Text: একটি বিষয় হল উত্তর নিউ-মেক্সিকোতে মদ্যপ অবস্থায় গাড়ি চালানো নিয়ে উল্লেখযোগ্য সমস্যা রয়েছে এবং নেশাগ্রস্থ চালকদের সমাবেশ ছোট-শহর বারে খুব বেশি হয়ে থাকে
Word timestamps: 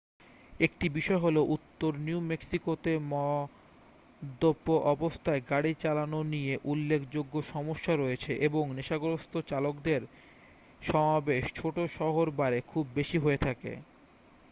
একটি 0.59 0.85
বিষয় 0.89 1.19
হল 1.19 1.37
উত্তর 1.55 1.91
নিউ-মেক্সিকোতে 2.05 2.91
মদ্যপ 3.11 4.63
অবস্থায় 4.93 5.41
গাড়ি 5.49 5.71
চালানো 5.79 6.19
নিয়ে 6.33 6.53
উল্লেখযোগ্য 6.63 7.33
সমস্যা 7.51 7.93
রয়েছে 7.95 8.31
এবং 8.47 8.63
নেশাগ্রস্থ 8.75 9.33
চালকদের 9.49 10.01
সমাবেশ 10.81 11.43
ছোট-শহর 11.55 12.27
বারে 12.39 12.59
খুব 12.67 12.85
বেশি 12.95 13.17
হয়ে 13.17 13.39
থাকে 13.41 13.71